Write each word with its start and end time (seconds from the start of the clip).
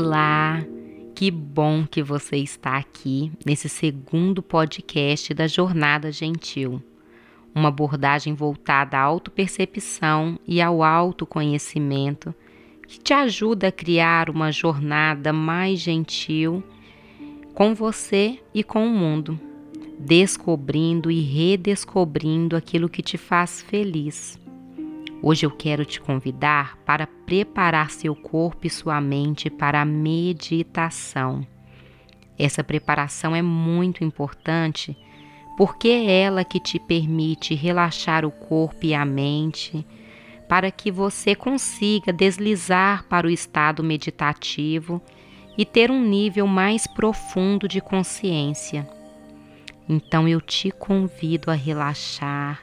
Olá, 0.00 0.64
que 1.12 1.28
bom 1.28 1.84
que 1.84 2.04
você 2.04 2.36
está 2.36 2.76
aqui 2.76 3.32
nesse 3.44 3.68
segundo 3.68 4.40
podcast 4.40 5.34
da 5.34 5.48
Jornada 5.48 6.12
Gentil. 6.12 6.80
Uma 7.52 7.70
abordagem 7.70 8.32
voltada 8.32 8.96
à 8.96 9.00
autopercepção 9.00 10.38
e 10.46 10.62
ao 10.62 10.84
autoconhecimento 10.84 12.32
que 12.86 13.00
te 13.00 13.12
ajuda 13.12 13.66
a 13.66 13.72
criar 13.72 14.30
uma 14.30 14.52
jornada 14.52 15.32
mais 15.32 15.80
gentil 15.80 16.62
com 17.52 17.74
você 17.74 18.38
e 18.54 18.62
com 18.62 18.86
o 18.86 18.90
mundo, 18.90 19.36
descobrindo 19.98 21.10
e 21.10 21.22
redescobrindo 21.22 22.54
aquilo 22.54 22.88
que 22.88 23.02
te 23.02 23.18
faz 23.18 23.62
feliz 23.62 24.38
Hoje 25.20 25.44
eu 25.44 25.50
quero 25.50 25.84
te 25.84 26.00
convidar 26.00 26.76
para 26.86 27.06
preparar 27.06 27.90
seu 27.90 28.14
corpo 28.14 28.66
e 28.66 28.70
sua 28.70 29.00
mente 29.00 29.50
para 29.50 29.80
a 29.80 29.84
meditação. 29.84 31.44
Essa 32.38 32.62
preparação 32.62 33.34
é 33.34 33.42
muito 33.42 34.04
importante 34.04 34.96
porque 35.56 35.88
é 35.88 36.20
ela 36.20 36.44
que 36.44 36.60
te 36.60 36.78
permite 36.78 37.52
relaxar 37.52 38.24
o 38.24 38.30
corpo 38.30 38.86
e 38.86 38.94
a 38.94 39.04
mente 39.04 39.84
para 40.48 40.70
que 40.70 40.88
você 40.88 41.34
consiga 41.34 42.12
deslizar 42.12 43.04
para 43.08 43.26
o 43.26 43.30
estado 43.30 43.82
meditativo 43.82 45.02
e 45.58 45.64
ter 45.64 45.90
um 45.90 46.00
nível 46.00 46.46
mais 46.46 46.86
profundo 46.86 47.66
de 47.66 47.80
consciência. 47.80 48.88
Então 49.88 50.28
eu 50.28 50.40
te 50.40 50.70
convido 50.70 51.50
a 51.50 51.54
relaxar, 51.54 52.62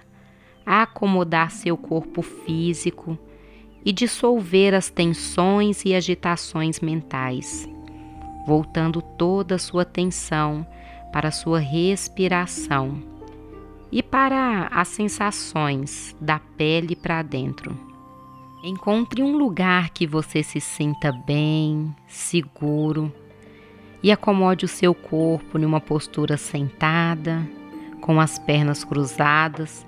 acomodar 0.66 1.52
seu 1.52 1.78
corpo 1.78 2.22
físico 2.22 3.18
e 3.86 3.92
dissolver 3.92 4.74
as 4.74 4.90
tensões 4.90 5.86
e 5.86 5.94
agitações 5.94 6.80
mentais, 6.80 7.70
voltando 8.48 9.02
toda 9.02 9.56
a 9.56 9.60
sua 9.60 9.84
atenção 9.84 10.66
para 11.14 11.28
a 11.30 11.32
sua 11.32 11.60
respiração 11.60 13.02
e 13.92 14.02
para 14.02 14.68
as 14.72 14.88
sensações 14.88 16.16
da 16.20 16.40
pele 16.40 16.96
para 16.96 17.22
dentro. 17.22 17.78
Encontre 18.64 19.22
um 19.22 19.38
lugar 19.38 19.92
que 19.92 20.08
você 20.08 20.42
se 20.42 20.60
sinta 20.60 21.12
bem, 21.12 21.96
seguro 22.08 23.14
e 24.02 24.12
acomode 24.12 24.66
o 24.66 24.68
seu 24.68 24.96
corpo 24.96 25.60
em 25.60 25.66
uma 25.66 25.80
postura 25.80 26.36
sentada, 26.36 27.48
com 28.02 28.20
as 28.20 28.40
pernas 28.40 28.84
cruzadas 28.84 29.86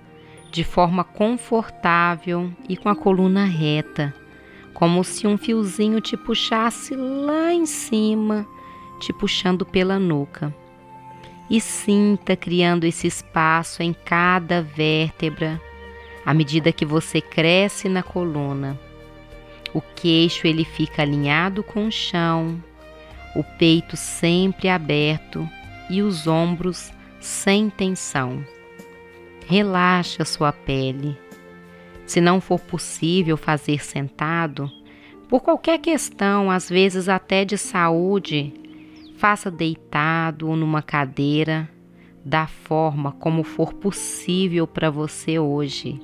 de 0.58 0.64
forma 0.64 1.04
confortável 1.04 2.52
e 2.68 2.76
com 2.76 2.90
a 2.90 2.96
coluna 2.96 3.46
reta, 3.46 4.12
como 4.74 5.04
se 5.04 5.28
um 5.28 5.38
fiozinho 5.38 6.02
te 6.02 6.18
puxasse 6.18 6.96
lá 6.96 7.54
em 7.54 7.68
cima, 7.68 8.44
te 9.00 9.14
puxando 9.14 9.64
pela 9.64 10.00
nuca. 10.00 10.52
E 11.48 11.62
sinta 11.62 12.36
criando 12.36 12.86
esse 12.86 13.06
espaço 13.06 13.84
em 13.84 13.94
cada 13.94 14.64
vértebra, 14.64 15.62
à 16.26 16.34
medida 16.34 16.72
que 16.72 16.84
você 16.84 17.22
cresce 17.22 17.88
na 17.88 18.02
coluna. 18.02 18.80
O 19.76 19.80
queixo 19.80 20.48
ele 20.48 20.66
fica 20.66 21.04
alinhado 21.04 21.62
com 21.62 21.86
o 21.86 21.92
chão, 21.92 22.60
o 23.36 23.44
peito 23.60 23.96
sempre 23.96 24.70
aberto 24.70 25.48
e 25.88 26.02
os 26.02 26.26
ombros 26.26 26.92
sem 27.20 27.70
tensão. 27.70 28.57
Relaxe 29.50 30.22
a 30.22 30.26
sua 30.26 30.52
pele. 30.52 31.18
Se 32.06 32.20
não 32.20 32.42
for 32.42 32.60
possível 32.60 33.38
fazer 33.38 33.82
sentado, 33.82 34.70
por 35.30 35.42
qualquer 35.42 35.80
questão, 35.80 36.52
às 36.52 36.70
vezes 36.70 37.08
até 37.08 37.46
de 37.46 37.58
saúde, 37.58 38.54
faça 39.18 39.50
deitado 39.50 40.50
ou 40.50 40.58
numa 40.58 40.82
cadeira, 40.82 41.70
da 42.26 42.46
forma 42.46 43.14
como 43.14 43.42
for 43.42 43.72
possível 43.72 44.68
para 44.68 44.90
você 44.90 45.40
hoje, 45.40 45.98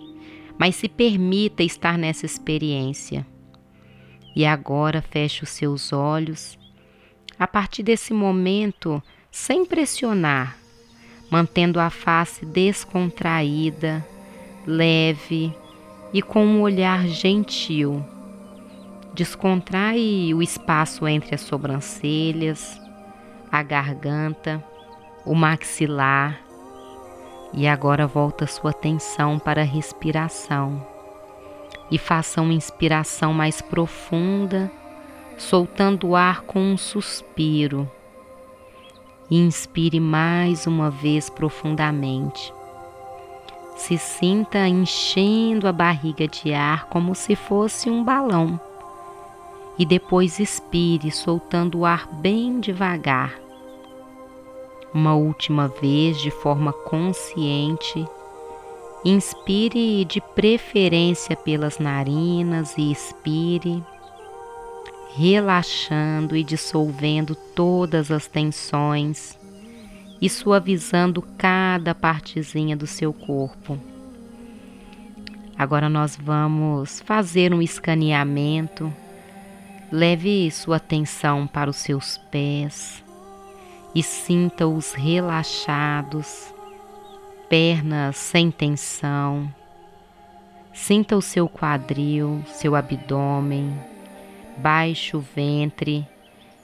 mas 0.58 0.78
se 0.78 0.88
permita 0.88 1.64
estar 1.64 1.98
nessa 1.98 2.26
experiência. 2.26 3.28
E 4.34 4.46
agora 4.46 5.02
feche 5.02 5.44
os 5.44 5.50
seus 5.50 5.92
olhos. 5.92 6.58
A 7.38 7.46
partir 7.46 7.84
desse 7.84 8.14
momento, 8.14 9.03
sem 9.30 9.66
pressionar, 9.66 10.62
mantendo 11.34 11.80
a 11.80 11.90
face 11.90 12.46
descontraída, 12.46 14.06
leve 14.68 15.52
e 16.14 16.22
com 16.22 16.46
um 16.46 16.62
olhar 16.62 17.08
gentil. 17.08 18.06
Descontrai 19.16 20.32
o 20.36 20.44
espaço 20.44 21.08
entre 21.08 21.34
as 21.34 21.42
sobrancelhas, 21.42 22.80
a 23.52 23.64
garganta, 23.64 24.64
o 25.26 25.34
maxilar 25.34 26.40
e 27.52 27.68
agora 27.68 28.06
volta 28.06 28.46
sua 28.46 28.70
atenção 28.70 29.40
para 29.40 29.62
a 29.62 29.66
respiração 29.66 30.86
e 31.90 31.98
faça 31.98 32.44
uma 32.44 32.54
inspiração 32.54 33.34
mais 33.34 33.60
profunda, 33.60 34.72
soltando 35.36 36.10
o 36.10 36.16
ar 36.16 36.42
com 36.42 36.60
um 36.60 36.78
suspiro 36.78 37.90
inspire 39.38 40.00
mais 40.00 40.68
uma 40.68 40.90
vez 40.90 41.30
profundamente. 41.30 42.54
Se 43.76 43.98
sinta 43.98 44.68
enchendo 44.68 45.68
a 45.68 45.72
barriga 45.72 46.28
de 46.28 46.54
ar 46.54 46.86
como 46.86 47.16
se 47.16 47.36
fosse 47.36 47.90
um 47.90 48.04
balão. 48.04 48.60
E 49.78 49.86
depois 49.86 50.40
expire, 50.40 51.10
soltando 51.10 51.80
o 51.80 51.86
ar 51.86 52.08
bem 52.08 52.60
devagar. 52.60 53.34
Uma 54.94 55.16
última 55.16 55.68
vez, 55.68 56.22
de 56.22 56.30
forma 56.30 56.72
consciente, 56.72 58.06
inspire 59.04 60.06
de 60.06 60.22
preferência 60.36 61.36
pelas 61.36 61.80
narinas 61.80 62.78
e 62.78 62.92
expire 62.92 63.84
relaxando 65.16 66.35
e 66.35 66.44
dissolvendo 66.44 67.35
todas 67.35 68.09
as 68.09 68.28
tensões 68.28 69.38
e 70.19 70.29
suavizando 70.29 71.22
cada 71.38 71.94
partezinha 71.94 72.75
do 72.75 72.88
seu 72.88 73.13
corpo. 73.13 73.78
Agora 75.57 75.88
nós 75.88 76.16
vamos 76.16 77.02
fazer 77.02 77.53
um 77.53 77.62
escaneamento. 77.62 78.91
Leve 79.91 80.50
sua 80.50 80.78
atenção 80.78 81.46
para 81.46 81.69
os 81.69 81.78
seus 81.78 82.18
pés 82.31 83.03
e 83.94 84.02
sinta-os 84.02 84.94
relaxados, 84.94 86.52
pernas 87.47 88.18
sem 88.18 88.50
tensão. 88.50 89.53
Sinta 90.73 91.16
o 91.16 91.22
seu 91.22 91.47
quadril, 91.47 92.41
seu 92.47 92.75
abdômen, 92.75 93.93
baixo 94.58 95.19
ventre 95.19 96.08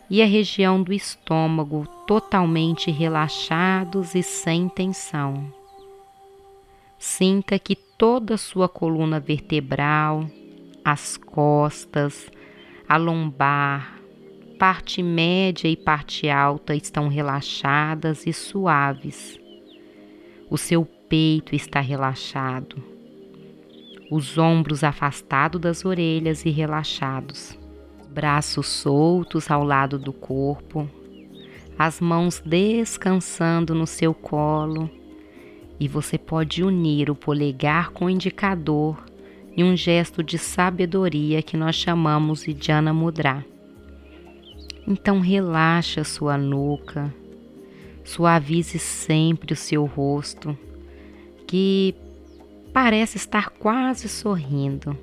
e 0.10 0.22
a 0.24 0.26
região 0.26 0.82
do 0.82 0.92
estômago 0.92 1.86
totalmente 2.08 2.90
relaxados 2.90 4.16
e 4.16 4.24
sem 4.24 4.68
tensão. 4.68 5.54
Sinta 6.98 7.60
que 7.60 7.76
toda 7.76 8.34
a 8.34 8.38
sua 8.38 8.68
coluna 8.68 9.20
vertebral, 9.20 10.26
as 10.84 11.16
costas, 11.16 12.30
a 12.88 12.98
lombar, 12.98 14.00
parte 14.58 15.04
média 15.04 15.68
e 15.68 15.78
parte 15.78 16.28
alta 16.28 16.76
estão 16.76 17.08
relaxadas 17.08 18.26
e 18.26 18.34
suaves. 18.34 19.40
O 20.50 20.58
seu 20.58 20.84
peito 20.84 21.56
está 21.56 21.80
relaxado, 21.80 22.84
os 24.12 24.40
ombros 24.40 24.84
afastados 24.84 25.62
das 25.62 25.86
orelhas 25.86 26.44
e 26.44 26.50
relaxados 26.50 27.59
braços 28.10 28.68
soltos 28.68 29.50
ao 29.50 29.64
lado 29.64 30.00
do 30.00 30.12
corpo, 30.12 30.90
as 31.78 32.02
mãos 32.02 32.42
descansando 32.46 33.74
no 33.74 33.88
seu 33.88 34.14
colo, 34.14 34.90
e 35.80 35.88
você 35.88 36.18
pode 36.18 36.64
unir 36.64 37.10
o 37.10 37.16
polegar 37.16 37.92
com 37.92 38.06
o 38.06 38.10
indicador 38.10 39.02
em 39.56 39.64
um 39.64 39.78
gesto 39.78 40.22
de 40.22 40.38
sabedoria 40.38 41.42
que 41.42 41.56
nós 41.56 41.76
chamamos 41.76 42.44
de 42.44 42.58
Jana 42.60 42.94
Mudra. 42.94 43.46
Então 44.86 45.20
relaxa 45.20 46.04
sua 46.04 46.38
nuca, 46.38 47.14
suavize 48.04 48.80
sempre 48.80 49.54
o 49.54 49.56
seu 49.56 49.86
rosto, 49.86 50.58
que 51.48 51.96
parece 52.74 53.18
estar 53.18 53.50
quase 53.50 54.10
sorrindo 54.10 54.98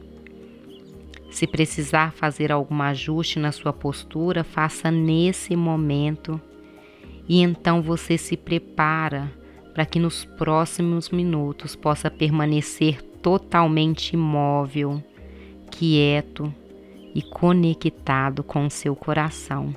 se 1.36 1.46
precisar 1.46 2.14
fazer 2.14 2.50
algum 2.50 2.80
ajuste 2.80 3.38
na 3.38 3.52
sua 3.52 3.70
postura, 3.70 4.42
faça 4.42 4.90
nesse 4.90 5.54
momento 5.54 6.40
e 7.28 7.42
então 7.42 7.82
você 7.82 8.16
se 8.16 8.38
prepara 8.38 9.30
para 9.74 9.84
que 9.84 9.98
nos 9.98 10.24
próximos 10.24 11.10
minutos 11.10 11.76
possa 11.76 12.10
permanecer 12.10 13.02
totalmente 13.20 14.14
imóvel, 14.14 15.04
quieto 15.70 16.50
e 17.14 17.20
conectado 17.20 18.42
com 18.42 18.70
seu 18.70 18.96
coração. 18.96 19.76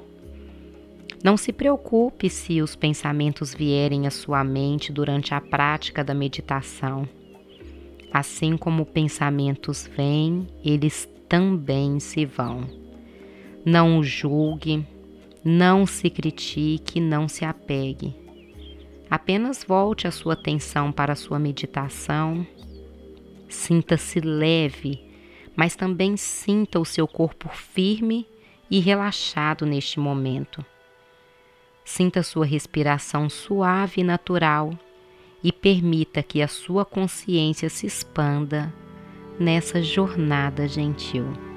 Não 1.22 1.36
se 1.36 1.52
preocupe 1.52 2.30
se 2.30 2.62
os 2.62 2.74
pensamentos 2.74 3.54
vierem 3.54 4.08
à 4.08 4.12
sua 4.12 4.46
mente 4.46 4.94
durante 4.94 5.34
a 5.34 5.42
prática 5.42 6.06
da 6.06 6.14
meditação. 6.14 7.06
Assim 8.14 8.56
como 8.56 8.86
pensamentos 8.86 9.90
vêm, 9.94 10.48
eles 10.64 11.06
também 11.30 12.00
se 12.00 12.26
vão. 12.26 12.68
Não 13.64 14.00
o 14.00 14.04
julgue, 14.04 14.86
não 15.46 15.86
se 15.86 16.10
critique, 16.10 17.00
não 17.00 17.28
se 17.28 17.46
apegue. 17.46 18.16
Apenas 19.10 19.64
volte 19.64 20.08
a 20.08 20.12
sua 20.12 20.34
atenção 20.34 20.92
para 20.92 21.14
a 21.14 21.16
sua 21.16 21.38
meditação. 21.38 22.46
Sinta-se 23.48 24.20
leve, 24.20 25.00
mas 25.56 25.76
também 25.76 26.18
sinta 26.18 26.80
o 26.80 26.86
seu 26.86 27.08
corpo 27.08 27.48
firme 27.50 28.28
e 28.70 28.80
relaxado 28.80 29.66
neste 29.66 30.00
momento. 30.00 30.66
Sinta 31.86 32.24
sua 32.24 32.46
respiração 32.46 33.30
suave 33.30 34.02
e 34.02 34.04
natural 34.04 34.72
e 35.44 35.52
permita 35.52 36.22
que 36.22 36.42
a 36.42 36.48
sua 36.48 36.86
consciência 36.86 37.70
se 37.70 37.88
expanda 37.88 38.74
nessa 39.40 39.82
jornada 39.82 40.68
gentil. 40.68 41.49